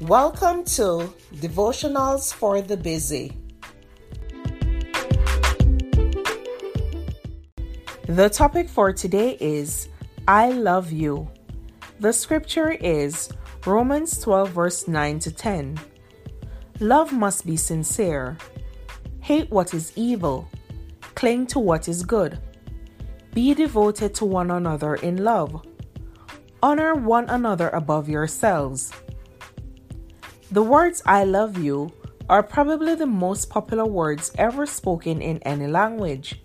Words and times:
Welcome 0.00 0.64
to 0.76 1.12
Devotionals 1.34 2.32
for 2.32 2.62
the 2.62 2.74
Busy. 2.78 3.36
The 8.06 8.30
topic 8.30 8.70
for 8.70 8.94
today 8.94 9.36
is 9.38 9.90
I 10.26 10.52
love 10.52 10.90
you. 10.90 11.30
The 11.98 12.14
scripture 12.14 12.70
is 12.70 13.28
Romans 13.66 14.18
12, 14.20 14.48
verse 14.48 14.88
9 14.88 15.18
to 15.18 15.30
10. 15.32 15.78
Love 16.80 17.12
must 17.12 17.44
be 17.44 17.58
sincere. 17.58 18.38
Hate 19.20 19.50
what 19.50 19.74
is 19.74 19.92
evil. 19.96 20.48
Cling 21.14 21.46
to 21.48 21.58
what 21.58 21.88
is 21.88 22.04
good. 22.04 22.40
Be 23.34 23.52
devoted 23.52 24.14
to 24.14 24.24
one 24.24 24.50
another 24.50 24.94
in 24.94 25.22
love. 25.22 25.62
Honor 26.62 26.94
one 26.94 27.28
another 27.28 27.68
above 27.68 28.08
yourselves. 28.08 28.94
The 30.52 30.62
words 30.64 31.00
I 31.06 31.22
love 31.22 31.58
you 31.58 31.92
are 32.28 32.42
probably 32.42 32.96
the 32.96 33.06
most 33.06 33.50
popular 33.50 33.84
words 33.84 34.32
ever 34.36 34.66
spoken 34.66 35.22
in 35.22 35.38
any 35.44 35.68
language, 35.68 36.42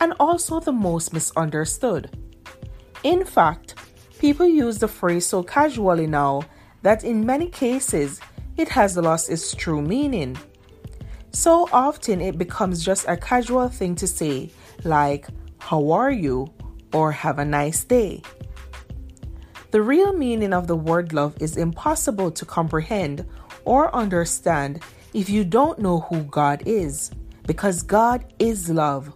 and 0.00 0.14
also 0.18 0.58
the 0.58 0.72
most 0.72 1.12
misunderstood. 1.12 2.16
In 3.02 3.26
fact, 3.26 3.74
people 4.18 4.46
use 4.46 4.78
the 4.78 4.88
phrase 4.88 5.26
so 5.26 5.42
casually 5.42 6.06
now 6.06 6.44
that 6.80 7.04
in 7.04 7.26
many 7.26 7.46
cases 7.46 8.22
it 8.56 8.70
has 8.70 8.96
lost 8.96 9.28
its 9.28 9.54
true 9.54 9.82
meaning. 9.82 10.38
So 11.32 11.68
often 11.72 12.22
it 12.22 12.38
becomes 12.38 12.82
just 12.82 13.06
a 13.06 13.18
casual 13.18 13.68
thing 13.68 13.94
to 13.96 14.06
say, 14.06 14.50
like, 14.82 15.26
How 15.58 15.90
are 15.90 16.10
you? 16.10 16.48
or 16.94 17.12
Have 17.12 17.38
a 17.38 17.44
nice 17.44 17.84
day. 17.84 18.22
The 19.72 19.80
real 19.80 20.12
meaning 20.12 20.52
of 20.52 20.66
the 20.66 20.76
word 20.76 21.14
love 21.14 21.34
is 21.40 21.56
impossible 21.56 22.30
to 22.32 22.44
comprehend 22.44 23.24
or 23.64 23.94
understand 23.96 24.82
if 25.14 25.30
you 25.30 25.44
don't 25.44 25.78
know 25.78 26.00
who 26.00 26.24
God 26.24 26.62
is, 26.66 27.10
because 27.46 27.80
God 27.80 28.34
is 28.38 28.68
love. 28.68 29.10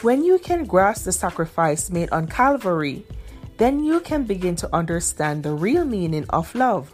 When 0.00 0.24
you 0.24 0.40
can 0.40 0.64
grasp 0.64 1.04
the 1.04 1.12
sacrifice 1.12 1.90
made 1.90 2.10
on 2.10 2.26
Calvary, 2.26 3.06
then 3.56 3.84
you 3.84 4.00
can 4.00 4.24
begin 4.24 4.56
to 4.56 4.74
understand 4.74 5.44
the 5.44 5.54
real 5.54 5.84
meaning 5.84 6.26
of 6.30 6.52
love. 6.56 6.92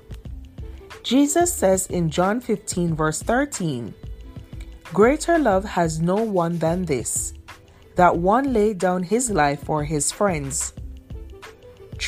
Jesus 1.03 1.50
says 1.50 1.86
in 1.86 2.10
John 2.10 2.38
15, 2.38 2.94
verse 2.94 3.22
13, 3.22 3.94
Greater 4.92 5.38
love 5.38 5.64
has 5.64 6.00
no 6.00 6.16
one 6.16 6.58
than 6.58 6.84
this, 6.84 7.32
that 7.94 8.19
one 8.19 8.53
laid 8.53 8.77
down 8.77 9.05
his 9.05 9.30
life 9.30 9.64
for 9.64 9.84
his 9.84 10.12
friends. 10.12 10.75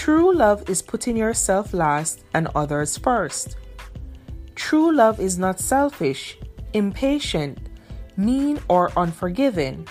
True 0.00 0.34
love 0.34 0.66
is 0.70 0.80
putting 0.80 1.14
yourself 1.14 1.74
last 1.74 2.24
and 2.32 2.48
others 2.54 2.96
first. 2.96 3.58
True 4.54 4.90
love 4.90 5.20
is 5.20 5.36
not 5.36 5.60
selfish, 5.60 6.38
impatient, 6.72 7.58
mean, 8.16 8.58
or 8.68 8.90
unforgiving. 8.96 9.86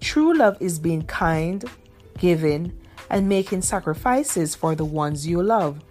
True 0.00 0.34
love 0.34 0.58
is 0.60 0.78
being 0.78 1.00
kind, 1.06 1.64
giving, 2.18 2.78
and 3.08 3.26
making 3.26 3.62
sacrifices 3.62 4.54
for 4.54 4.74
the 4.74 4.84
ones 4.84 5.26
you 5.26 5.42
love 5.42 5.82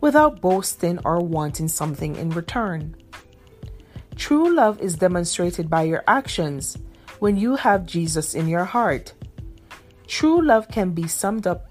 without 0.00 0.40
boasting 0.40 0.98
or 1.04 1.20
wanting 1.20 1.68
something 1.68 2.16
in 2.16 2.30
return. 2.30 2.96
True 4.16 4.52
love 4.52 4.80
is 4.80 4.96
demonstrated 4.96 5.70
by 5.70 5.84
your 5.84 6.02
actions 6.08 6.76
when 7.20 7.36
you 7.36 7.54
have 7.54 7.86
Jesus 7.86 8.34
in 8.34 8.48
your 8.48 8.64
heart. 8.64 9.12
True 10.08 10.44
love 10.44 10.66
can 10.66 10.90
be 10.90 11.06
summed 11.06 11.46
up 11.46 11.70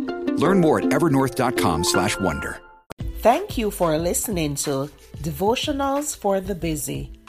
Learn 0.37 0.59
more 0.59 0.79
at 0.79 0.85
evernorth.com/wonder. 0.85 2.61
Thank 3.21 3.57
you 3.57 3.69
for 3.69 3.97
listening 3.97 4.55
to 4.65 4.89
Devotionals 5.21 6.17
for 6.17 6.41
the 6.41 6.55
Busy. 6.55 7.20